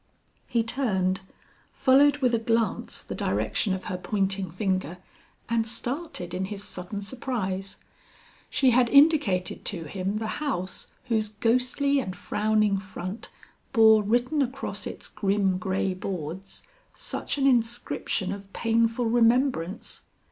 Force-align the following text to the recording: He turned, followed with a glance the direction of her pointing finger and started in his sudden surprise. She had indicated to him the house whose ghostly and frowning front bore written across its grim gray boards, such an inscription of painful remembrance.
He 0.47 0.63
turned, 0.63 1.19
followed 1.71 2.17
with 2.23 2.33
a 2.33 2.39
glance 2.39 3.03
the 3.03 3.13
direction 3.13 3.71
of 3.75 3.83
her 3.83 3.97
pointing 3.99 4.49
finger 4.49 4.97
and 5.47 5.67
started 5.67 6.33
in 6.33 6.45
his 6.45 6.63
sudden 6.63 7.03
surprise. 7.03 7.75
She 8.49 8.71
had 8.71 8.89
indicated 8.89 9.63
to 9.65 9.83
him 9.83 10.17
the 10.17 10.25
house 10.41 10.87
whose 11.03 11.29
ghostly 11.29 11.99
and 11.99 12.15
frowning 12.15 12.79
front 12.79 13.29
bore 13.73 14.01
written 14.01 14.41
across 14.41 14.87
its 14.87 15.07
grim 15.07 15.59
gray 15.59 15.93
boards, 15.93 16.63
such 16.95 17.37
an 17.37 17.45
inscription 17.45 18.31
of 18.31 18.51
painful 18.53 19.05
remembrance. 19.05 20.01